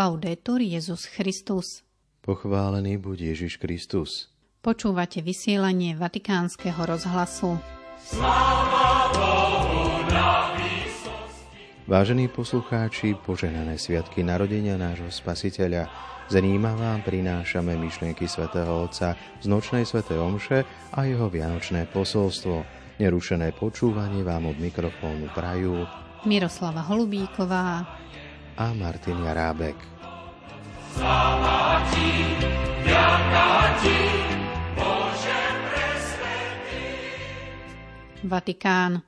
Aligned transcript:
Laudetur 0.00 0.64
Jezus 0.64 1.04
Christus. 1.04 1.84
Pochválený 2.24 2.96
buď 2.96 3.36
Ježiš 3.36 3.60
Kristus. 3.60 4.32
Počúvate 4.64 5.20
vysielanie 5.20 5.92
Vatikánskeho 5.92 6.88
rozhlasu. 6.88 7.60
Vážení 11.84 12.32
poslucháči, 12.32 13.12
poženané 13.12 13.76
sviatky 13.76 14.24
narodenia 14.24 14.80
nášho 14.80 15.12
Spasiteľa, 15.12 15.92
z 16.32 16.34
Ríma 16.48 16.72
vám 16.80 17.04
prinášame 17.04 17.76
myšlienky 17.76 18.24
svätého 18.24 18.72
Otca 18.88 19.20
z 19.44 19.52
nočnej 19.52 19.84
svätej 19.84 20.16
Omše 20.16 20.64
a 20.96 21.04
jeho 21.04 21.28
vianočné 21.28 21.92
posolstvo. 21.92 22.64
Nerušené 22.96 23.52
počúvanie 23.52 24.24
vám 24.24 24.48
od 24.48 24.56
mikrofónu 24.56 25.28
prajú 25.36 25.84
Miroslava 26.24 26.88
Holubíková 26.88 27.84
a 28.60 28.76
Martin 28.76 29.24
Jarábek. 29.24 29.72
Vatikán. 38.20 39.00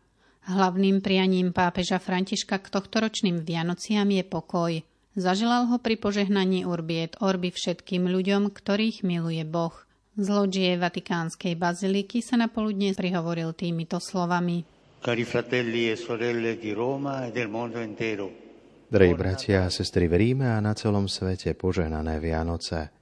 Hlavným 0.42 1.04
prianím 1.04 1.52
pápeža 1.52 2.00
Františka 2.00 2.58
k 2.58 2.66
tohtoročným 2.66 3.44
Vianociam 3.44 4.08
je 4.08 4.24
pokoj. 4.24 4.72
Zaželal 5.12 5.68
ho 5.68 5.76
pri 5.76 6.00
požehnaní 6.00 6.64
Urbiet 6.64 7.20
Orby 7.20 7.52
všetkým 7.52 8.08
ľuďom, 8.08 8.48
ktorých 8.50 9.04
miluje 9.04 9.44
Boh. 9.44 9.76
Z 10.16 10.26
loďie 10.32 10.80
Vatikánskej 10.80 11.60
baziliky 11.60 12.24
sa 12.24 12.40
na 12.40 12.48
poludne 12.48 12.96
prihovoril 12.96 13.52
týmito 13.52 14.00
slovami. 14.00 14.64
Cari 15.04 15.24
fratelli 15.28 15.92
e 15.92 15.96
sorelle 16.00 16.56
di 16.56 16.72
Roma 16.72 17.28
e 17.28 17.30
del 17.30 17.52
mondo 17.52 17.78
intero. 17.84 18.51
Drahí 18.92 19.16
bratia 19.16 19.64
a 19.64 19.72
sestry 19.72 20.04
v 20.04 20.44
a 20.44 20.60
na 20.60 20.76
celom 20.76 21.08
svete 21.08 21.56
požehnané 21.56 22.20
Vianoce. 22.20 22.92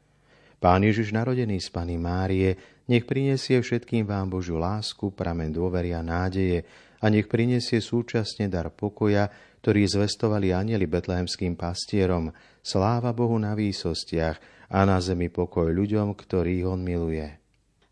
Pán 0.63 0.87
Ježiš 0.87 1.11
narodený 1.11 1.59
z 1.59 1.67
Pany 1.75 1.99
Márie, 1.99 2.55
nech 2.87 3.03
prinesie 3.03 3.59
všetkým 3.59 4.07
vám 4.07 4.31
Božiu 4.31 4.55
lásku, 4.63 5.11
pramen 5.11 5.51
dôvery 5.51 5.91
a 5.91 5.99
nádeje, 5.99 6.63
a 7.03 7.11
nech 7.11 7.27
prinesie 7.27 7.83
súčasne 7.83 8.47
dar 8.47 8.71
pokoja, 8.71 9.35
ktorý 9.67 9.91
zvestovali 9.91 10.55
anieli 10.55 10.87
betlehemským 10.87 11.59
pastierom, 11.59 12.31
sláva 12.63 13.11
Bohu 13.11 13.35
na 13.43 13.59
výsostiach 13.59 14.71
a 14.71 14.87
na 14.87 15.03
zemi 15.03 15.27
pokoj 15.27 15.75
ľuďom, 15.75 16.15
ktorých 16.15 16.71
On 16.71 16.79
miluje. 16.79 17.27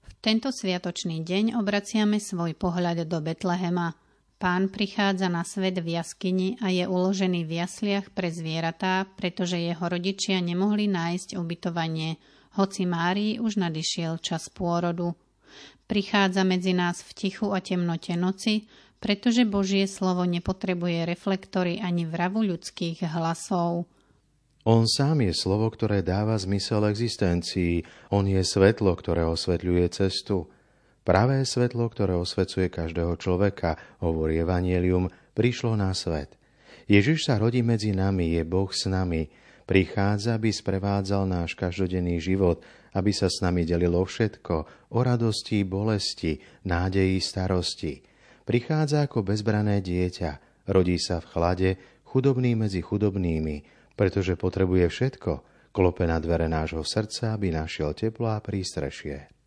V 0.07 0.15
tento 0.23 0.55
sviatočný 0.55 1.27
deň 1.27 1.59
obraciame 1.59 2.23
svoj 2.23 2.55
pohľad 2.55 3.11
do 3.11 3.19
Betlehema. 3.19 3.91
Pán 4.39 4.71
prichádza 4.71 5.27
na 5.27 5.43
svet 5.43 5.83
v 5.83 5.99
jaskyni 5.99 6.63
a 6.63 6.71
je 6.71 6.87
uložený 6.87 7.43
v 7.43 7.59
jasliach 7.59 8.15
pre 8.15 8.31
zvieratá, 8.31 9.11
pretože 9.19 9.59
jeho 9.59 9.83
rodičia 9.83 10.39
nemohli 10.39 10.87
nájsť 10.87 11.35
ubytovanie, 11.35 12.23
hoci 12.55 12.87
Márii 12.87 13.43
už 13.43 13.59
nadišiel 13.59 14.23
čas 14.23 14.47
pôrodu. 14.47 15.19
Prichádza 15.91 16.47
medzi 16.47 16.71
nás 16.71 17.03
v 17.03 17.11
tichu 17.19 17.51
a 17.51 17.59
temnote 17.59 18.15
noci, 18.15 18.71
pretože 19.03 19.43
Božie 19.43 19.91
slovo 19.91 20.23
nepotrebuje 20.23 21.03
reflektory 21.03 21.83
ani 21.83 22.07
vravu 22.07 22.47
ľudských 22.47 23.11
hlasov. 23.11 23.91
On 24.63 24.87
sám 24.87 25.27
je 25.27 25.35
slovo, 25.35 25.67
ktoré 25.67 26.07
dáva 26.07 26.39
zmysel 26.39 26.87
existencii. 26.87 27.83
On 28.15 28.23
je 28.23 28.39
svetlo, 28.39 28.95
ktoré 28.95 29.27
osvetľuje 29.27 29.87
cestu. 29.91 30.47
Pravé 31.09 31.41
svetlo, 31.49 31.89
ktoré 31.89 32.13
osvecuje 32.21 32.69
každého 32.69 33.17
človeka, 33.17 33.81
hovorí 34.05 34.45
Evangelium, 34.45 35.09
prišlo 35.33 35.73
na 35.73 35.97
svet. 35.97 36.37
Ježiš 36.85 37.33
sa 37.33 37.41
rodí 37.41 37.65
medzi 37.65 37.97
nami, 37.97 38.37
je 38.37 38.45
Boh 38.45 38.69
s 38.69 38.85
nami. 38.85 39.25
Prichádza, 39.65 40.37
aby 40.37 40.53
sprevádzal 40.53 41.25
náš 41.25 41.57
každodenný 41.57 42.21
život, 42.21 42.61
aby 42.93 43.09
sa 43.17 43.33
s 43.33 43.41
nami 43.41 43.65
delilo 43.65 44.05
všetko, 44.05 44.55
o 44.93 44.99
radosti, 45.01 45.65
bolesti, 45.65 46.45
nádeji, 46.69 47.25
starosti. 47.25 48.05
Prichádza 48.45 49.09
ako 49.09 49.25
bezbrané 49.25 49.81
dieťa, 49.81 50.61
rodí 50.69 51.01
sa 51.01 51.25
v 51.25 51.29
chlade, 51.33 51.71
chudobný 52.05 52.53
medzi 52.53 52.85
chudobnými, 52.85 53.65
pretože 53.97 54.37
potrebuje 54.37 54.93
všetko, 54.93 55.33
klope 55.73 56.05
na 56.05 56.21
dvere 56.21 56.53
nášho 56.53 56.85
srdca, 56.85 57.33
aby 57.33 57.49
našiel 57.49 57.97
teplo 57.97 58.29
a 58.29 58.45
prístrešie. 58.45 59.38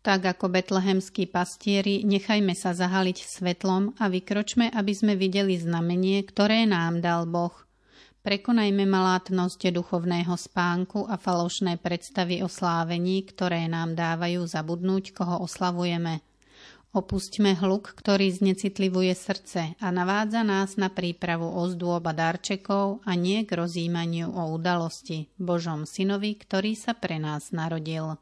Tak 0.00 0.24
ako 0.24 0.48
betlehemskí 0.48 1.28
pastieri, 1.28 2.08
nechajme 2.08 2.56
sa 2.56 2.72
zahaliť 2.72 3.20
svetlom 3.20 4.00
a 4.00 4.08
vykročme, 4.08 4.72
aby 4.72 4.92
sme 4.96 5.12
videli 5.12 5.60
znamenie, 5.60 6.24
ktoré 6.24 6.64
nám 6.64 7.04
dal 7.04 7.28
Boh. 7.28 7.52
Prekonajme 8.20 8.84
malátnosť 8.88 9.72
duchovného 9.72 10.32
spánku 10.36 11.04
a 11.08 11.20
falošné 11.20 11.80
predstavy 11.80 12.40
o 12.40 12.48
slávení, 12.48 13.24
ktoré 13.28 13.68
nám 13.68 13.92
dávajú 13.92 14.44
zabudnúť, 14.48 15.12
koho 15.12 15.44
oslavujeme– 15.44 16.20
Opustíme 16.90 17.54
hluk, 17.54 17.94
ktorý 17.94 18.34
znecitlivuje 18.34 19.14
srdce 19.14 19.78
a 19.78 19.94
navádza 19.94 20.42
nás 20.42 20.74
na 20.74 20.90
prípravu 20.90 21.46
ozdôb 21.46 22.02
a 22.02 22.10
darčekov 22.10 23.06
a 23.06 23.14
nie 23.14 23.46
k 23.46 23.54
rozímaniu 23.54 24.26
o 24.34 24.50
udalosti, 24.50 25.30
Božom 25.38 25.86
synovi, 25.86 26.34
ktorý 26.34 26.74
sa 26.74 26.98
pre 26.98 27.22
nás 27.22 27.54
narodil. 27.54 28.18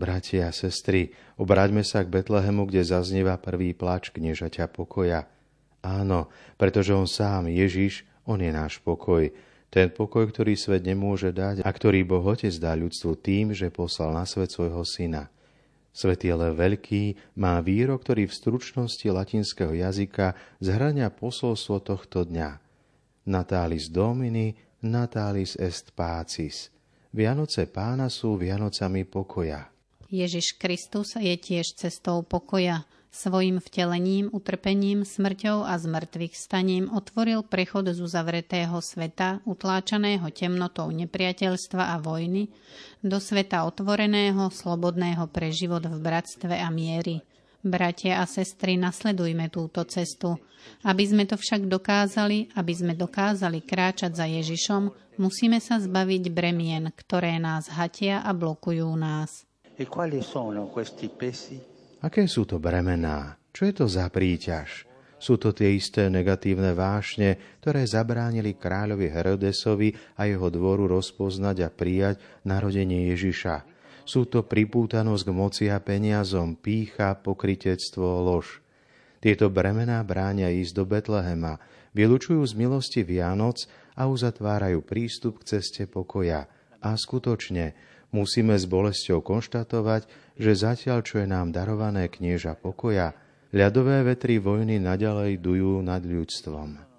Bratia 0.00 0.48
a 0.48 0.56
sestry, 0.56 1.12
obráťme 1.36 1.84
sa 1.84 2.00
k 2.00 2.08
Betlehemu, 2.08 2.64
kde 2.64 2.88
zaznieva 2.88 3.36
prvý 3.36 3.76
plač 3.76 4.08
kniežaťa 4.08 4.72
pokoja. 4.72 5.28
Áno, 5.84 6.32
pretože 6.56 6.96
on 6.96 7.04
sám, 7.04 7.52
Ježiš, 7.52 8.08
on 8.24 8.40
je 8.40 8.48
náš 8.48 8.80
pokoj. 8.80 9.28
Ten 9.68 9.92
pokoj, 9.92 10.24
ktorý 10.24 10.56
svet 10.56 10.88
nemôže 10.88 11.36
dať 11.36 11.60
a 11.60 11.68
ktorý 11.68 12.08
Boh 12.08 12.24
Otec 12.24 12.56
dá 12.56 12.72
ľudstvu 12.72 13.12
tým, 13.20 13.52
že 13.52 13.68
poslal 13.68 14.16
na 14.16 14.24
svet 14.24 14.48
svojho 14.48 14.80
syna– 14.88 15.28
Svetý 15.90 16.30
Lev 16.30 16.54
Veľký 16.54 17.18
má 17.34 17.58
výrok, 17.58 18.06
ktorý 18.06 18.30
v 18.30 18.36
stručnosti 18.36 19.02
latinského 19.02 19.74
jazyka 19.74 20.38
zhrania 20.62 21.10
posolstvo 21.10 21.82
tohto 21.82 22.22
dňa. 22.22 22.50
Natalis 23.26 23.90
Domini, 23.90 24.54
Natalis 24.86 25.58
est 25.58 25.90
pacis. 25.92 26.70
Vianoce 27.10 27.66
pána 27.66 28.06
sú 28.06 28.38
Vianocami 28.38 29.02
pokoja. 29.02 29.66
Ježiš 30.10 30.58
Kristus 30.58 31.14
je 31.14 31.38
tiež 31.38 31.78
cestou 31.78 32.26
pokoja. 32.26 32.82
Svojim 33.10 33.58
vtelením, 33.58 34.30
utrpením, 34.30 35.02
smrťou 35.02 35.66
a 35.66 35.74
zmrtvých 35.74 36.34
staním 36.38 36.86
otvoril 36.94 37.42
prechod 37.42 37.90
z 37.90 37.98
uzavretého 37.98 38.78
sveta, 38.78 39.42
utláčaného 39.46 40.30
temnotou 40.30 40.86
nepriateľstva 40.94 41.90
a 41.90 41.96
vojny, 41.98 42.54
do 43.02 43.18
sveta 43.18 43.66
otvoreného, 43.66 44.46
slobodného 44.54 45.26
pre 45.26 45.50
život 45.50 45.90
v 45.90 45.98
bratstve 45.98 46.54
a 46.54 46.70
miery. 46.70 47.18
Bratia 47.66 48.22
a 48.22 48.30
sestry, 48.30 48.78
nasledujme 48.78 49.50
túto 49.50 49.82
cestu. 49.90 50.38
Aby 50.86 51.04
sme 51.06 51.24
to 51.26 51.34
však 51.34 51.66
dokázali, 51.66 52.54
aby 52.54 52.72
sme 52.72 52.94
dokázali 52.94 53.66
kráčať 53.66 54.14
za 54.14 54.26
Ježišom, 54.30 54.86
musíme 55.18 55.58
sa 55.58 55.82
zbaviť 55.82 56.30
bremien, 56.30 56.94
ktoré 56.94 57.42
nás 57.42 57.66
hatia 57.66 58.22
a 58.22 58.30
blokujú 58.30 58.86
nás. 58.94 59.49
E? 59.80 59.84
Aké 62.04 62.22
sú 62.28 62.44
to 62.44 62.60
bremená? 62.60 63.40
Čo 63.48 63.62
je 63.64 63.72
to 63.72 63.86
za 63.88 64.04
príťaž? 64.12 64.84
Sú 65.16 65.40
to 65.40 65.56
tie 65.56 65.72
isté 65.72 66.12
negatívne 66.12 66.76
vášne, 66.76 67.40
ktoré 67.64 67.88
zabránili 67.88 68.60
kráľovi 68.60 69.08
Herodesovi 69.08 69.96
a 70.20 70.28
jeho 70.28 70.52
dvoru 70.52 70.84
rozpoznať 70.84 71.56
a 71.64 71.68
prijať 71.72 72.20
narodenie 72.44 73.08
Ježiša. 73.12 73.64
Sú 74.04 74.28
to 74.28 74.44
pripútanosť 74.44 75.22
k 75.24 75.32
moci 75.32 75.64
a 75.72 75.80
peniazom, 75.80 76.60
pícha, 76.60 77.16
pokritectvo, 77.16 78.04
lož. 78.20 78.60
Tieto 79.20 79.48
bremená 79.48 80.00
bránia 80.04 80.48
ísť 80.48 80.72
do 80.76 80.84
Betlehema, 80.88 81.60
vylučujú 81.96 82.40
z 82.44 82.52
milosti 82.56 83.00
Vianoc 83.04 83.64
a 83.96 84.08
uzatvárajú 84.08 84.84
prístup 84.84 85.40
k 85.44 85.56
ceste 85.56 85.84
pokoja. 85.84 86.48
A 86.80 86.96
skutočne, 86.96 87.76
musíme 88.10 88.54
s 88.58 88.66
bolesťou 88.66 89.22
konštatovať, 89.22 90.06
že 90.38 90.52
zatiaľ, 90.54 91.02
čo 91.02 91.22
je 91.22 91.28
nám 91.28 91.54
darované 91.54 92.08
knieža 92.08 92.56
pokoja, 92.58 93.14
ľadové 93.50 94.06
vetry 94.06 94.38
vojny 94.38 94.78
naďalej 94.78 95.42
dujú 95.42 95.82
nad 95.82 96.02
ľudstvom. 96.02 96.90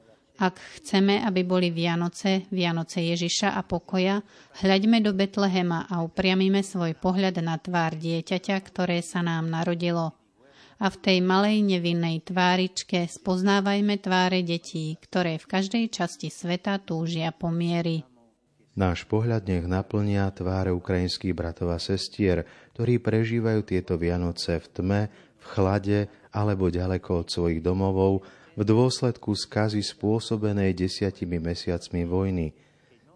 Ak 0.42 0.58
chceme, 0.82 1.22
aby 1.22 1.46
boli 1.46 1.70
Vianoce, 1.70 2.50
Vianoce 2.50 2.98
Ježiša 3.06 3.54
a 3.54 3.62
pokoja, 3.62 4.26
hľaďme 4.66 4.98
do 5.06 5.14
Betlehema 5.14 5.86
a 5.86 6.02
upriamime 6.02 6.66
svoj 6.66 6.98
pohľad 6.98 7.38
na 7.46 7.62
tvár 7.62 7.94
dieťaťa, 7.94 8.58
ktoré 8.66 9.06
sa 9.06 9.22
nám 9.22 9.54
narodilo. 9.54 10.18
A 10.82 10.90
v 10.90 10.98
tej 10.98 11.18
malej 11.22 11.62
nevinnej 11.62 12.26
tváričke 12.26 13.06
spoznávajme 13.06 14.02
tváre 14.02 14.42
detí, 14.42 14.98
ktoré 14.98 15.38
v 15.38 15.46
každej 15.46 15.94
časti 15.94 16.34
sveta 16.34 16.82
túžia 16.82 17.30
po 17.30 17.54
miery. 17.54 18.02
Náš 18.72 19.04
pohľad 19.04 19.44
nech 19.52 19.68
naplnia 19.68 20.32
tváre 20.32 20.72
ukrajinských 20.72 21.36
bratov 21.36 21.76
a 21.76 21.80
sestier, 21.80 22.48
ktorí 22.72 23.04
prežívajú 23.04 23.68
tieto 23.68 24.00
Vianoce 24.00 24.64
v 24.64 24.68
tme, 24.72 25.02
v 25.12 25.46
chlade 25.46 26.00
alebo 26.32 26.72
ďaleko 26.72 27.26
od 27.26 27.28
svojich 27.28 27.60
domovov 27.60 28.24
v 28.56 28.62
dôsledku 28.64 29.36
skazy 29.36 29.84
spôsobenej 29.84 30.72
desiatimi 30.72 31.40
mesiacmi 31.40 32.08
vojny. 32.08 32.48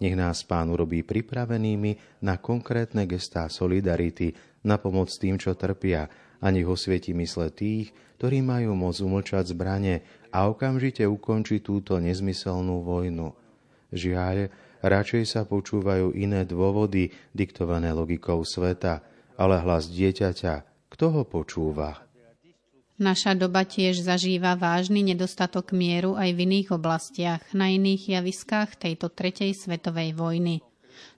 Nech 0.04 0.16
nás 0.19 0.44
Pán 0.44 0.68
urobí 0.75 1.07
pripravenými 1.07 2.19
na 2.28 2.36
konkrétne 2.36 3.07
gestá 3.07 3.48
solidarity, 3.48 4.36
na 4.68 4.75
pomoc 4.75 5.07
tým, 5.16 5.40
čo 5.40 5.56
trpia, 5.56 6.12
a 6.44 6.52
nech 6.52 6.68
osvieti 6.68 7.16
mysle 7.16 7.48
tých, 7.56 7.96
ktorí 8.19 8.44
majú 8.44 8.75
moc 8.75 9.00
umlčať 9.00 9.56
zbranie 9.56 10.04
a 10.36 10.52
okamžite 10.52 11.07
ukončiť 11.07 11.63
túto 11.63 11.96
nezmyselnú 11.96 12.84
vojnu. 12.84 13.31
Žiaľ, 13.96 14.52
radšej 14.86 15.24
sa 15.26 15.42
počúvajú 15.44 16.14
iné 16.14 16.46
dôvody 16.46 17.10
diktované 17.34 17.90
logikou 17.92 18.46
sveta, 18.46 19.02
ale 19.36 19.60
hlas 19.60 19.90
dieťaťa, 19.90 20.54
kto 20.94 21.06
ho 21.12 21.24
počúva? 21.28 22.06
Naša 22.96 23.36
doba 23.36 23.68
tiež 23.68 24.00
zažíva 24.08 24.56
vážny 24.56 25.04
nedostatok 25.04 25.76
mieru 25.76 26.16
aj 26.16 26.32
v 26.32 26.40
iných 26.48 26.80
oblastiach, 26.80 27.44
na 27.52 27.68
iných 27.68 28.16
javiskách 28.16 28.80
tejto 28.80 29.12
tretej 29.12 29.52
svetovej 29.52 30.16
vojny. 30.16 30.64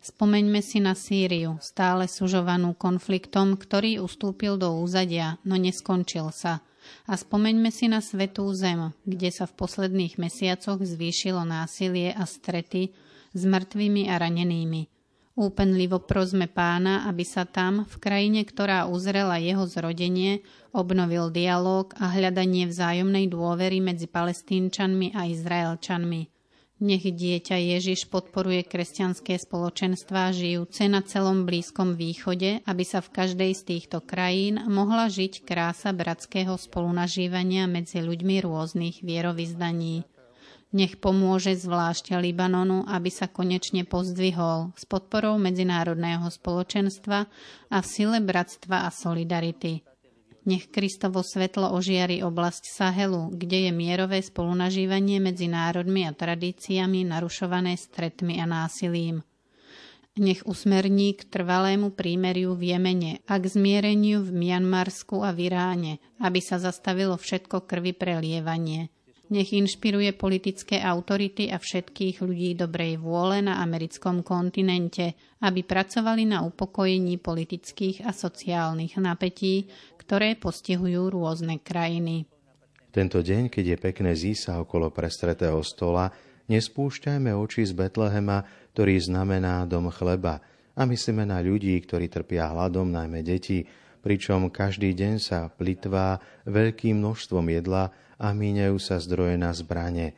Spomeňme 0.02 0.66
si 0.66 0.82
na 0.82 0.98
Sýriu, 0.98 1.62
stále 1.62 2.10
sužovanú 2.10 2.74
konfliktom, 2.74 3.54
ktorý 3.54 4.02
ustúpil 4.02 4.58
do 4.58 4.74
úzadia, 4.82 5.38
no 5.46 5.54
neskončil 5.54 6.34
sa. 6.34 6.66
A 7.06 7.14
spomeňme 7.14 7.70
si 7.70 7.86
na 7.86 8.02
Svetú 8.02 8.50
zem, 8.58 8.90
kde 9.06 9.30
sa 9.30 9.46
v 9.46 9.54
posledných 9.62 10.18
mesiacoch 10.18 10.82
zvýšilo 10.82 11.46
násilie 11.46 12.10
a 12.10 12.26
strety 12.26 12.90
s 13.34 13.42
mŕtvými 13.44 14.08
a 14.12 14.20
ranenými. 14.20 14.88
Úpenlivo 15.38 16.02
prosme 16.02 16.50
pána, 16.50 17.06
aby 17.06 17.22
sa 17.22 17.46
tam, 17.46 17.86
v 17.86 17.96
krajine, 18.02 18.42
ktorá 18.42 18.90
uzrela 18.90 19.38
jeho 19.38 19.70
zrodenie, 19.70 20.42
obnovil 20.74 21.30
dialog 21.30 21.94
a 22.02 22.10
hľadanie 22.10 22.66
vzájomnej 22.66 23.30
dôvery 23.30 23.78
medzi 23.78 24.10
palestínčanmi 24.10 25.14
a 25.14 25.30
izraelčanmi. 25.30 26.34
Nech 26.78 27.06
dieťa 27.06 27.58
Ježiš 27.58 28.10
podporuje 28.10 28.66
kresťanské 28.66 29.38
spoločenstvá 29.38 30.30
žijúce 30.30 30.86
na 30.86 31.02
celom 31.02 31.46
Blízkom 31.46 31.98
východe, 31.98 32.62
aby 32.70 32.84
sa 32.86 33.02
v 33.02 33.14
každej 33.18 33.52
z 33.58 33.62
týchto 33.66 34.02
krajín 34.02 34.62
mohla 34.70 35.10
žiť 35.10 35.42
krása 35.46 35.94
bratského 35.94 36.54
spolunažívania 36.54 37.66
medzi 37.66 38.02
ľuďmi 38.02 38.42
rôznych 38.42 39.02
vierovizdaní. 39.02 40.17
Nech 40.76 41.00
pomôže 41.00 41.56
zvlášť 41.56 42.20
Libanonu, 42.20 42.84
aby 42.92 43.08
sa 43.08 43.32
konečne 43.32 43.88
pozdvihol 43.88 44.76
s 44.76 44.84
podporou 44.84 45.40
medzinárodného 45.40 46.28
spoločenstva 46.28 47.20
a 47.72 47.78
v 47.80 47.88
sile 47.88 48.20
bratstva 48.20 48.84
a 48.84 48.92
solidarity. 48.92 49.80
Nech 50.48 50.68
Kristovo 50.68 51.24
svetlo 51.24 51.72
ožiari 51.72 52.20
oblasť 52.20 52.68
Sahelu, 52.68 53.32
kde 53.32 53.68
je 53.68 53.72
mierové 53.72 54.20
spolunažívanie 54.20 55.24
medzi 55.24 55.48
národmi 55.48 56.04
a 56.04 56.12
tradíciami 56.12 57.08
narušované 57.08 57.80
stretmi 57.80 58.40
a 58.44 58.48
násilím. 58.48 59.24
Nech 60.20 60.44
usmerní 60.44 61.16
k 61.16 61.32
trvalému 61.32 61.96
prímeriu 61.96 62.60
v 62.60 62.76
Jemene 62.76 63.24
a 63.24 63.40
k 63.40 63.46
zmiereniu 63.48 64.20
v 64.24 64.36
Mianmarsku 64.36 65.24
a 65.24 65.32
v 65.32 65.48
Iráne, 65.48 65.94
aby 66.20 66.44
sa 66.44 66.60
zastavilo 66.60 67.16
všetko 67.16 67.64
krvi 67.64 67.96
prelievanie– 67.96 68.92
nech 69.30 69.52
inšpiruje 69.52 70.16
politické 70.16 70.80
autority 70.80 71.52
a 71.52 71.60
všetkých 71.60 72.24
ľudí 72.24 72.56
dobrej 72.56 73.00
vôle 73.02 73.44
na 73.44 73.60
americkom 73.60 74.24
kontinente, 74.24 75.18
aby 75.44 75.62
pracovali 75.64 76.24
na 76.28 76.44
upokojení 76.48 77.20
politických 77.20 78.08
a 78.08 78.16
sociálnych 78.16 78.96
napätí, 78.98 79.68
ktoré 80.00 80.40
postihujú 80.40 81.12
rôzne 81.12 81.60
krajiny. 81.60 82.24
Tento 82.92 83.20
deň, 83.22 83.52
keď 83.52 83.66
je 83.76 83.78
pekné 83.78 84.12
zísa 84.16 84.58
okolo 84.58 84.90
prestretého 84.90 85.60
stola, 85.62 86.10
nespúšťajme 86.48 87.30
oči 87.36 87.68
z 87.68 87.76
Betlehema, 87.76 88.42
ktorý 88.74 88.96
znamená 89.04 89.68
dom 89.68 89.92
chleba, 89.92 90.40
a 90.78 90.86
myslíme 90.86 91.26
na 91.26 91.42
ľudí, 91.42 91.74
ktorí 91.82 92.06
trpia 92.06 92.54
hladom, 92.54 92.94
najmä 92.94 93.26
deti, 93.26 93.66
pričom 94.06 94.54
každý 94.54 94.94
deň 94.94 95.14
sa 95.18 95.50
plitvá 95.50 96.22
veľkým 96.46 97.02
množstvom 97.02 97.50
jedla 97.50 97.90
a 98.18 98.34
míňajú 98.34 98.78
sa 98.82 98.98
zdroje 98.98 99.38
na 99.38 99.54
zbranie. 99.54 100.18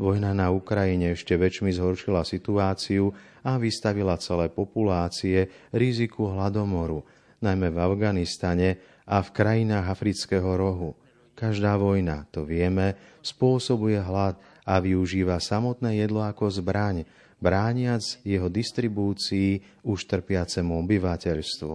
Vojna 0.00 0.34
na 0.34 0.50
Ukrajine 0.50 1.14
ešte 1.14 1.38
väčšmi 1.38 1.70
zhoršila 1.74 2.26
situáciu 2.26 3.12
a 3.44 3.58
vystavila 3.60 4.18
celé 4.18 4.50
populácie 4.50 5.50
riziku 5.70 6.32
hladomoru, 6.32 7.04
najmä 7.42 7.70
v 7.70 7.78
Afganistane 7.78 8.68
a 9.06 9.20
v 9.20 9.28
krajinách 9.30 9.86
afrického 9.90 10.48
rohu. 10.58 10.96
Každá 11.38 11.74
vojna, 11.78 12.26
to 12.30 12.46
vieme, 12.46 12.94
spôsobuje 13.22 13.98
hlad 13.98 14.38
a 14.62 14.78
využíva 14.78 15.42
samotné 15.42 15.98
jedlo 15.98 16.22
ako 16.22 16.50
zbraň, 16.50 17.02
brániac 17.42 18.02
jeho 18.22 18.46
distribúcii 18.46 19.82
už 19.82 19.98
trpiacemu 20.06 20.72
obyvateľstvu. 20.86 21.74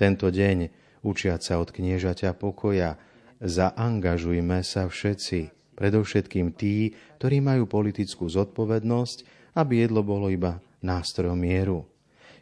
Tento 0.00 0.26
deň, 0.32 0.58
učiať 1.04 1.40
sa 1.40 1.54
od 1.60 1.68
kniežaťa 1.72 2.32
pokoja, 2.36 2.96
zaangažujme 3.40 4.60
sa 4.64 4.88
všetci, 4.88 5.72
predovšetkým 5.76 6.56
tí, 6.56 6.96
ktorí 7.20 7.44
majú 7.44 7.68
politickú 7.68 8.26
zodpovednosť, 8.26 9.18
aby 9.56 9.84
jedlo 9.84 10.00
bolo 10.04 10.32
iba 10.32 10.60
nástrojom 10.80 11.36
mieru. 11.36 11.84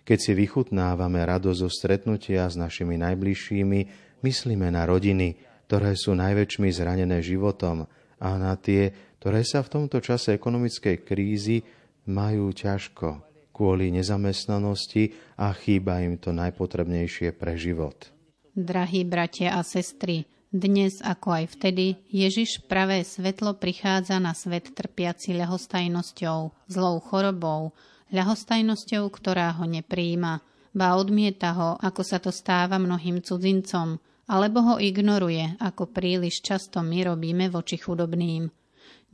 Keď 0.04 0.18
si 0.20 0.32
vychutnávame 0.36 1.24
radosť 1.24 1.58
zo 1.64 1.70
stretnutia 1.72 2.44
s 2.44 2.60
našimi 2.60 3.00
najbližšími, 3.00 3.80
myslíme 4.20 4.68
na 4.68 4.84
rodiny, 4.84 5.40
ktoré 5.64 5.96
sú 5.96 6.12
najväčšmi 6.12 6.68
zranené 6.68 7.24
životom 7.24 7.88
a 8.20 8.28
na 8.36 8.52
tie, 8.60 8.92
ktoré 9.18 9.40
sa 9.40 9.64
v 9.64 9.72
tomto 9.72 10.04
čase 10.04 10.36
ekonomickej 10.36 10.96
krízy 11.08 11.64
majú 12.04 12.52
ťažko 12.52 13.34
kvôli 13.54 13.94
nezamestnanosti 13.94 15.14
a 15.38 15.54
chýba 15.54 16.02
im 16.02 16.18
to 16.18 16.34
najpotrebnejšie 16.34 17.32
pre 17.38 17.54
život. 17.54 18.10
Drahí 18.52 19.06
bratia 19.06 19.56
a 19.56 19.62
sestry, 19.62 20.26
dnes, 20.54 21.02
ako 21.02 21.34
aj 21.34 21.58
vtedy, 21.58 21.98
Ježiš 22.14 22.62
pravé 22.70 23.02
svetlo 23.02 23.58
prichádza 23.58 24.22
na 24.22 24.38
svet 24.38 24.70
trpiaci 24.70 25.34
ľahostajnosťou, 25.34 26.70
zlou 26.70 26.96
chorobou, 27.02 27.74
ľahostajnosťou, 28.14 29.10
ktorá 29.10 29.50
ho 29.58 29.66
nepríjima, 29.66 30.38
ba 30.70 30.94
odmieta 30.94 31.50
ho, 31.58 31.70
ako 31.82 32.02
sa 32.06 32.22
to 32.22 32.30
stáva 32.30 32.78
mnohým 32.78 33.18
cudzincom, 33.18 33.98
alebo 34.30 34.62
ho 34.62 34.74
ignoruje, 34.78 35.58
ako 35.58 35.90
príliš 35.90 36.38
často 36.38 36.78
my 36.86 37.02
robíme 37.02 37.50
voči 37.50 37.74
chudobným. 37.74 38.46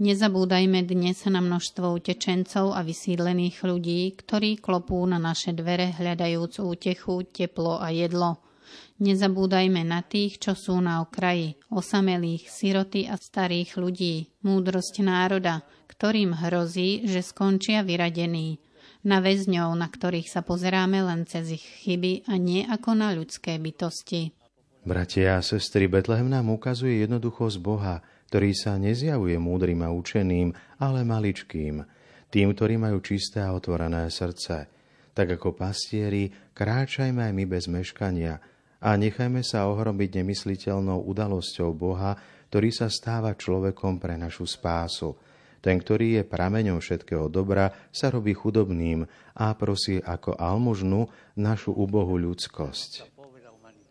Nezabúdajme 0.01 0.85
dnes 0.85 1.25
na 1.25 1.41
množstvo 1.41 1.97
utečencov 1.97 2.77
a 2.77 2.85
vysídlených 2.85 3.65
ľudí, 3.65 4.13
ktorí 4.13 4.61
klopú 4.61 5.01
na 5.09 5.17
naše 5.17 5.57
dvere 5.57 5.97
hľadajúc 5.97 6.61
útechu, 6.61 7.25
teplo 7.33 7.81
a 7.81 7.89
jedlo– 7.89 8.37
Nezabúdajme 9.01 9.81
na 9.81 10.05
tých, 10.05 10.37
čo 10.37 10.53
sú 10.53 10.77
na 10.77 11.01
okraji, 11.01 11.57
osamelých, 11.73 12.53
siroty 12.53 13.09
a 13.09 13.17
starých 13.17 13.81
ľudí, 13.81 14.29
múdrosť 14.45 15.01
národa, 15.01 15.65
ktorým 15.89 16.37
hrozí, 16.37 17.09
že 17.09 17.25
skončia 17.25 17.81
vyradení, 17.81 18.61
na 19.01 19.25
väzňov, 19.25 19.73
na 19.73 19.89
ktorých 19.89 20.29
sa 20.29 20.45
pozeráme 20.45 21.01
len 21.01 21.25
cez 21.25 21.57
ich 21.57 21.65
chyby 21.65 22.29
a 22.29 22.37
nie 22.37 22.69
ako 22.69 22.93
na 22.93 23.17
ľudské 23.17 23.57
bytosti. 23.57 24.37
Bratia 24.85 25.41
a 25.41 25.45
sestry, 25.45 25.89
Betlehem 25.89 26.29
nám 26.29 26.53
ukazuje 26.53 27.01
jednoduchosť 27.01 27.57
Boha, 27.57 28.05
ktorý 28.29 28.53
sa 28.53 28.77
nezjavuje 28.77 29.41
múdrym 29.41 29.81
a 29.81 29.89
učeným, 29.97 30.53
ale 30.77 31.09
maličkým, 31.09 31.89
tým, 32.29 32.49
ktorí 32.53 32.77
majú 32.77 33.01
čisté 33.01 33.41
a 33.41 33.57
otvorené 33.57 34.13
srdce. 34.13 34.69
Tak 35.17 35.41
ako 35.41 35.57
pastieri, 35.57 36.29
kráčajme 36.53 37.25
aj 37.29 37.33
my 37.33 37.45
bez 37.49 37.65
meškania, 37.65 38.41
a 38.81 38.97
nechajme 38.97 39.45
sa 39.45 39.69
ohrobiť 39.69 40.25
nemysliteľnou 40.25 41.05
udalosťou 41.05 41.71
Boha, 41.77 42.17
ktorý 42.49 42.73
sa 42.73 42.89
stáva 42.89 43.37
človekom 43.37 44.01
pre 44.01 44.17
našu 44.17 44.49
spásu. 44.49 45.15
Ten, 45.61 45.77
ktorý 45.77 46.21
je 46.21 46.23
prameňom 46.25 46.81
všetkého 46.81 47.29
dobra, 47.29 47.69
sa 47.93 48.09
robí 48.09 48.33
chudobným 48.33 49.05
a 49.37 49.53
prosí 49.53 50.01
ako 50.01 50.35
almužnu 50.41 51.05
našu 51.37 51.77
ubohú 51.77 52.17
ľudskosť. 52.17 53.21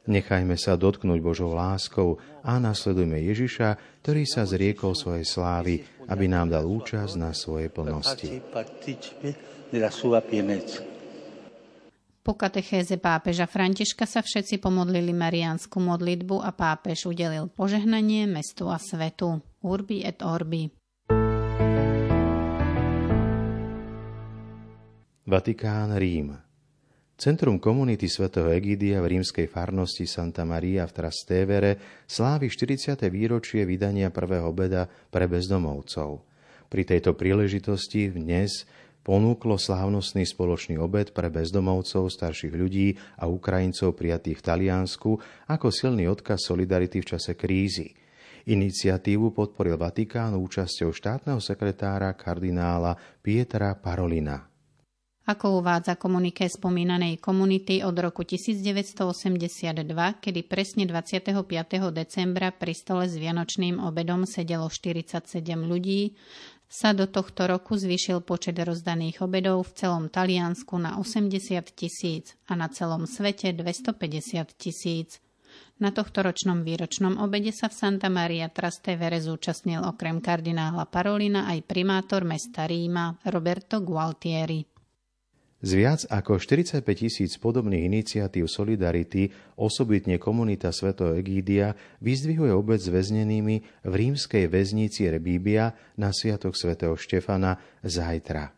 Nechajme 0.10 0.58
sa 0.58 0.74
dotknúť 0.74 1.22
Božou 1.22 1.54
láskou 1.54 2.18
a 2.42 2.58
nasledujme 2.58 3.22
Ježiša, 3.30 4.02
ktorý 4.02 4.26
sa 4.26 4.42
zriekol 4.50 4.98
svojej 4.98 5.22
slávy, 5.22 5.86
aby 6.10 6.26
nám 6.26 6.50
dal 6.50 6.66
účasť 6.66 7.14
na 7.14 7.30
svojej 7.30 7.70
plnosti. 7.70 8.42
Po 12.30 12.38
katechéze 12.38 13.02
pápeža 13.02 13.50
Františka 13.50 14.06
sa 14.06 14.22
všetci 14.22 14.62
pomodlili 14.62 15.10
mariánsku 15.18 15.82
modlitbu 15.82 16.46
a 16.46 16.54
pápež 16.54 17.10
udelil 17.10 17.50
požehnanie 17.50 18.30
mestu 18.30 18.70
a 18.70 18.78
svetu. 18.78 19.42
Urbi 19.66 20.06
et 20.06 20.22
Orbi. 20.22 20.70
Vatikán 25.26 25.98
Rím 25.98 26.38
Centrum 27.18 27.58
komunity 27.58 28.06
svätého 28.06 28.54
Egídia 28.54 29.02
v 29.02 29.18
rímskej 29.18 29.50
farnosti 29.50 30.06
Santa 30.06 30.46
Maria 30.46 30.86
v 30.86 31.02
Trastevere 31.02 32.06
slávi 32.06 32.46
40. 32.46 33.10
výročie 33.10 33.66
vydania 33.66 34.14
prvého 34.14 34.54
beda 34.54 34.86
pre 34.86 35.26
bezdomovcov. 35.26 36.22
Pri 36.70 36.86
tejto 36.86 37.18
príležitosti 37.18 38.14
dnes 38.14 38.70
ponúklo 39.10 39.58
slávnostný 39.58 40.22
spoločný 40.22 40.78
obed 40.78 41.18
pre 41.18 41.34
bezdomovcov, 41.34 42.14
starších 42.14 42.54
ľudí 42.54 42.94
a 43.18 43.26
Ukrajincov 43.26 43.98
prijatých 43.98 44.38
v 44.38 44.46
Taliansku 44.46 45.12
ako 45.50 45.74
silný 45.74 46.06
odkaz 46.06 46.46
solidarity 46.46 47.02
v 47.02 47.10
čase 47.18 47.34
krízy. 47.34 47.98
Iniciatívu 48.46 49.34
podporil 49.34 49.82
Vatikán 49.82 50.38
účasťou 50.38 50.94
štátneho 50.94 51.42
sekretára 51.42 52.14
kardinála 52.14 52.94
Pietra 53.26 53.74
Parolina. 53.82 54.46
Ako 55.30 55.62
uvádza 55.62 55.94
komuniké 55.94 56.50
spomínanej 56.50 57.22
komunity 57.22 57.86
od 57.86 57.94
roku 58.02 58.26
1982, 58.26 59.86
kedy 60.26 60.42
presne 60.42 60.90
25. 60.90 61.54
decembra 61.94 62.50
pri 62.50 62.74
stole 62.74 63.06
s 63.06 63.14
Vianočným 63.14 63.78
obedom 63.78 64.26
sedelo 64.26 64.66
47 64.66 65.30
ľudí, 65.62 66.18
sa 66.70 66.94
do 66.94 67.10
tohto 67.10 67.50
roku 67.50 67.74
zvýšil 67.74 68.22
počet 68.22 68.54
rozdaných 68.62 69.26
obedov 69.26 69.74
v 69.74 69.74
celom 69.74 70.06
Taliansku 70.06 70.78
na 70.78 71.02
80 71.02 71.34
tisíc 71.74 72.38
a 72.46 72.54
na 72.54 72.70
celom 72.70 73.10
svete 73.10 73.50
250 73.58 74.54
tisíc. 74.54 75.18
Na 75.82 75.90
tohto 75.90 76.22
ročnom 76.22 76.62
výročnom 76.62 77.18
obede 77.18 77.50
sa 77.50 77.74
v 77.74 77.74
Santa 77.74 78.06
Maria 78.06 78.54
Trastevere 78.54 79.18
zúčastnil 79.18 79.82
okrem 79.82 80.22
kardinála 80.22 80.86
Parolina 80.86 81.50
aj 81.50 81.66
primátor 81.66 82.22
mesta 82.22 82.70
Ríma 82.70 83.18
Roberto 83.34 83.82
Gualtieri. 83.82 84.69
Z 85.60 85.76
viac 85.76 86.08
ako 86.08 86.40
45 86.40 86.88
tisíc 86.88 87.36
podobných 87.36 87.84
iniciatív 87.92 88.48
Solidarity 88.48 89.28
osobitne 89.60 90.16
komunita 90.16 90.72
Sveto 90.72 91.12
Egídia 91.12 91.76
vyzdvihuje 92.00 92.56
obec 92.56 92.80
s 92.80 92.88
väznenými 92.88 93.84
v 93.84 93.94
rímskej 93.94 94.48
väznici 94.48 95.12
Rebíbia 95.12 95.76
na 96.00 96.16
Sviatok 96.16 96.56
svätého 96.56 96.96
Štefana 96.96 97.60
zajtra. 97.84 98.56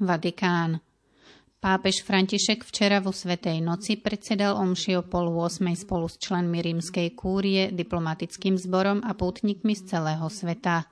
Vatikán. 0.00 0.80
Pápež 1.60 2.00
František 2.00 2.64
včera 2.64 3.04
vo 3.04 3.12
Svetej 3.12 3.60
noci 3.60 4.00
predsedal 4.00 4.56
omši 4.56 4.96
o 4.96 5.02
pol 5.04 5.28
8 5.28 5.68
spolu 5.76 6.08
s 6.08 6.16
členmi 6.16 6.64
rímskej 6.64 7.12
kúrie, 7.12 7.68
diplomatickým 7.76 8.56
zborom 8.56 9.04
a 9.04 9.12
pútnikmi 9.12 9.76
z 9.76 9.96
celého 9.96 10.24
sveta. 10.32 10.88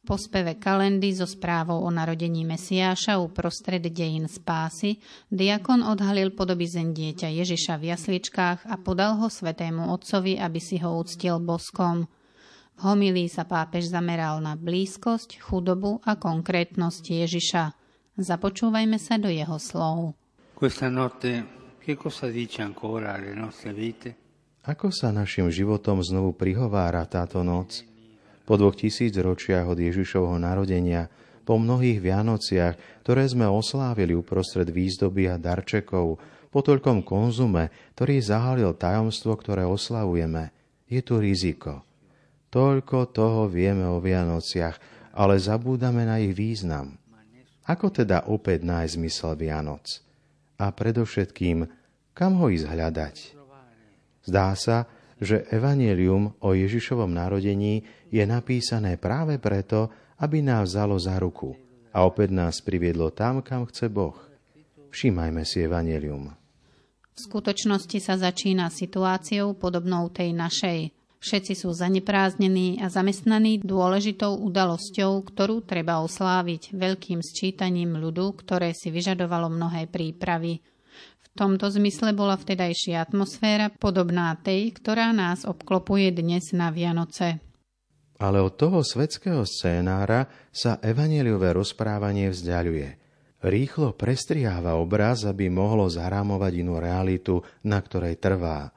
Po 0.00 0.16
speve 0.16 0.56
kalendy 0.56 1.12
so 1.12 1.28
správou 1.28 1.84
o 1.84 1.90
narodení 1.92 2.40
Mesiáša 2.48 3.20
uprostred 3.20 3.84
dejín 3.84 4.32
spásy, 4.32 4.96
diakon 5.28 5.84
odhalil 5.84 6.32
podobizeň 6.32 6.96
dieťa 6.96 7.28
Ježiša 7.28 7.76
v 7.76 7.84
jasličkách 7.92 8.64
a 8.64 8.74
podal 8.80 9.20
ho 9.20 9.28
svetému 9.28 9.92
otcovi, 9.92 10.40
aby 10.40 10.56
si 10.56 10.80
ho 10.80 10.96
uctil 10.96 11.36
boskom. 11.44 12.08
V 12.80 12.80
homilii 12.80 13.28
sa 13.28 13.44
pápež 13.44 13.92
zameral 13.92 14.40
na 14.40 14.56
blízkosť, 14.56 15.36
chudobu 15.36 16.00
a 16.08 16.16
konkrétnosť 16.16 17.04
Ježiša. 17.04 17.64
Započúvajme 18.16 18.96
sa 18.96 19.20
do 19.20 19.28
jeho 19.28 19.60
slov. 19.60 20.16
Ako 24.64 24.88
sa 24.88 25.08
našim 25.12 25.46
životom 25.52 26.00
znovu 26.00 26.32
prihovára 26.32 27.04
táto 27.04 27.44
noc? 27.44 27.89
Po 28.50 28.58
dvoch 28.58 28.74
tisíc 28.74 29.14
ročiach 29.14 29.70
od 29.70 29.78
Ježišovho 29.78 30.34
narodenia, 30.42 31.06
po 31.46 31.54
mnohých 31.54 32.02
Vianociach, 32.02 33.06
ktoré 33.06 33.22
sme 33.30 33.46
oslávili 33.46 34.10
uprostred 34.10 34.66
výzdoby 34.74 35.30
a 35.30 35.38
darčekov, 35.38 36.18
po 36.50 36.58
toľkom 36.58 37.06
konzume, 37.06 37.70
ktorý 37.94 38.18
zahalil 38.18 38.74
tajomstvo, 38.74 39.38
ktoré 39.38 39.62
oslavujeme, 39.62 40.50
je 40.90 40.98
tu 40.98 41.22
riziko. 41.22 41.86
Toľko 42.50 43.14
toho 43.14 43.46
vieme 43.46 43.86
o 43.86 44.02
Vianociach, 44.02 44.82
ale 45.14 45.38
zabúdame 45.38 46.02
na 46.02 46.18
ich 46.18 46.34
význam. 46.34 46.98
Ako 47.70 47.94
teda 47.94 48.26
opäť 48.26 48.66
nájsť 48.66 48.98
zmysel 48.98 49.38
Vianoc? 49.38 50.02
A 50.58 50.74
predovšetkým, 50.74 51.70
kam 52.18 52.42
ho 52.42 52.50
ísť 52.50 52.66
hľadať? 52.66 53.16
Zdá 54.26 54.58
sa, 54.58 54.90
že 55.20 55.44
Evangelium 55.52 56.32
o 56.40 56.56
Ježišovom 56.56 57.12
narodení 57.12 57.84
je 58.08 58.24
napísané 58.24 58.96
práve 58.96 59.36
preto, 59.36 59.92
aby 60.20 60.40
nás 60.40 60.72
vzalo 60.72 60.96
za 60.96 61.20
ruku 61.20 61.54
a 61.92 62.08
opäť 62.08 62.32
nás 62.32 62.64
priviedlo 62.64 63.12
tam, 63.12 63.44
kam 63.44 63.68
chce 63.68 63.92
Boh. 63.92 64.16
Všímajme 64.90 65.46
si 65.46 65.62
Evangelium. 65.62 66.34
V 67.14 67.18
skutočnosti 67.28 67.98
sa 68.00 68.16
začína 68.16 68.72
situáciou 68.72 69.52
podobnou 69.54 70.08
tej 70.08 70.32
našej. 70.32 70.90
Všetci 71.20 71.52
sú 71.52 71.76
zanepráznení 71.76 72.80
a 72.80 72.88
zamestnaní 72.88 73.60
dôležitou 73.60 74.40
udalosťou, 74.40 75.20
ktorú 75.28 75.60
treba 75.60 76.00
osláviť 76.00 76.72
veľkým 76.72 77.20
sčítaním 77.20 78.00
ľudu, 78.00 78.40
ktoré 78.40 78.72
si 78.72 78.88
vyžadovalo 78.88 79.52
mnohé 79.52 79.84
prípravy. 79.84 80.64
V 81.30 81.38
tomto 81.38 81.70
zmysle 81.70 82.10
bola 82.10 82.34
vtedajšia 82.34 83.06
atmosféra 83.06 83.70
podobná 83.70 84.34
tej, 84.34 84.74
ktorá 84.74 85.14
nás 85.14 85.46
obklopuje 85.46 86.10
dnes 86.10 86.50
na 86.50 86.74
Vianoce. 86.74 87.38
Ale 88.20 88.42
od 88.42 88.58
toho 88.58 88.84
svetského 88.84 89.46
scénára 89.48 90.28
sa 90.52 90.76
evaneliové 90.82 91.56
rozprávanie 91.56 92.28
vzdialuje. 92.28 92.98
Rýchlo 93.40 93.96
prestriháva 93.96 94.76
obraz, 94.76 95.24
aby 95.24 95.48
mohlo 95.48 95.88
zarámovať 95.88 96.52
inú 96.60 96.76
realitu, 96.76 97.40
na 97.64 97.80
ktorej 97.80 98.20
trvá. 98.20 98.68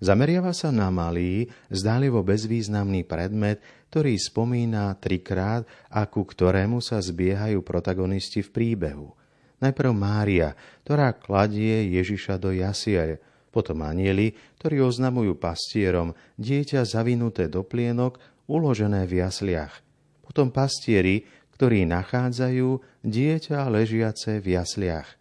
Zameriava 0.00 0.52
sa 0.52 0.68
na 0.68 0.92
malý, 0.92 1.48
zdálivo 1.72 2.20
bezvýznamný 2.20 3.08
predmet, 3.08 3.64
ktorý 3.88 4.18
spomína 4.20 4.92
trikrát 5.00 5.64
a 5.88 6.04
ku 6.04 6.28
ktorému 6.28 6.84
sa 6.84 7.00
zbiehajú 7.00 7.64
protagonisti 7.64 8.44
v 8.44 8.50
príbehu– 8.52 9.08
Najprv 9.60 9.92
Mária, 9.92 10.56
ktorá 10.84 11.12
kladie 11.12 11.88
Ježiša 11.92 12.40
do 12.40 12.50
jasiel, 12.52 13.20
potom 13.50 13.82
anieli, 13.84 14.32
ktorí 14.62 14.80
oznamujú 14.80 15.36
pastierom 15.36 16.16
dieťa 16.40 16.86
zavinuté 16.86 17.50
do 17.50 17.66
plienok, 17.66 18.16
uložené 18.48 19.04
v 19.06 19.20
jasliach. 19.20 19.82
Potom 20.24 20.48
pastieri, 20.54 21.26
ktorí 21.58 21.84
nachádzajú 21.84 23.02
dieťa 23.04 23.68
ležiace 23.68 24.40
v 24.40 24.56
jasliach. 24.56 25.18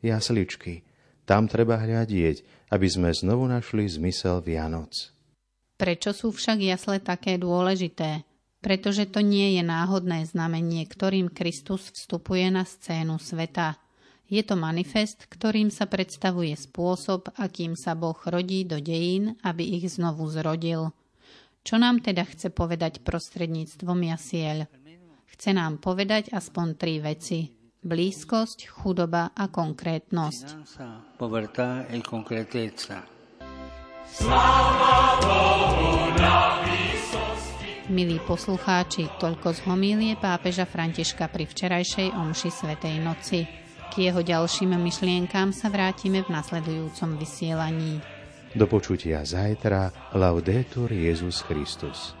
Jasličky. 0.00 0.86
Tam 1.28 1.44
treba 1.44 1.80
hľadieť, 1.80 2.68
aby 2.72 2.86
sme 2.88 3.12
znovu 3.12 3.44
našli 3.48 3.84
zmysel 3.88 4.40
Vianoc. 4.40 5.12
Prečo 5.74 6.14
sú 6.14 6.30
však 6.30 6.58
jasle 6.62 6.96
také 7.02 7.36
dôležité? 7.36 8.22
Pretože 8.64 9.04
to 9.04 9.20
nie 9.20 9.60
je 9.60 9.62
náhodné 9.62 10.24
znamenie, 10.24 10.88
ktorým 10.88 11.28
Kristus 11.28 11.92
vstupuje 11.92 12.48
na 12.48 12.64
scénu 12.64 13.20
sveta. 13.20 13.76
Je 14.24 14.40
to 14.40 14.56
manifest, 14.56 15.28
ktorým 15.28 15.68
sa 15.68 15.84
predstavuje 15.84 16.56
spôsob, 16.56 17.28
akým 17.36 17.76
sa 17.76 17.92
Boh 17.92 18.16
rodí 18.24 18.64
do 18.64 18.80
dejín, 18.80 19.36
aby 19.44 19.76
ich 19.76 19.92
znovu 19.92 20.24
zrodil. 20.32 20.96
Čo 21.60 21.76
nám 21.76 22.00
teda 22.00 22.24
chce 22.24 22.48
povedať 22.48 23.04
prostredníctvom 23.04 24.00
jasiel? 24.16 24.64
Chce 25.28 25.50
nám 25.52 25.76
povedať 25.84 26.32
aspoň 26.32 26.66
tri 26.80 27.04
veci. 27.04 27.52
Blízkosť, 27.84 28.64
chudoba 28.64 29.36
a 29.36 29.52
konkrétnosť. 29.52 30.72
Sláva 34.08 35.20
Bohu 35.20 36.16
na 36.16 36.63
Milí 37.92 38.16
poslucháči, 38.24 39.12
toľko 39.20 39.52
z 39.52 39.60
homílie 39.68 40.16
pápeža 40.16 40.64
Františka 40.64 41.28
pri 41.28 41.44
včerajšej 41.44 42.16
omši 42.16 42.48
Svetej 42.48 42.96
noci. 42.96 43.44
K 43.92 44.08
jeho 44.08 44.24
ďalším 44.24 44.72
myšlienkám 44.72 45.52
sa 45.52 45.68
vrátime 45.68 46.24
v 46.24 46.32
nasledujúcom 46.32 47.20
vysielaní. 47.20 48.00
Do 48.56 48.64
počutia 48.64 49.20
zajtra. 49.20 49.92
Laudetur 50.16 50.88
Jezus 50.96 51.44
Christus. 51.44 52.16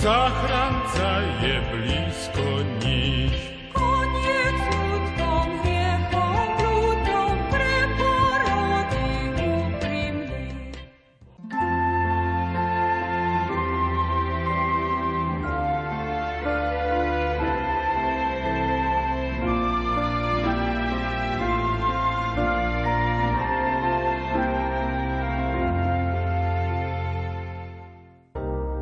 Zachranca 0.00 1.20
je 1.44 1.60
blízko. 1.72 2.79